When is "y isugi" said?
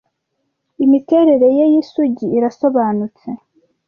1.71-2.25